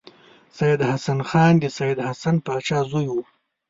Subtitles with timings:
[0.57, 3.15] سید حسن خان د سید حسین پاچا زوی و.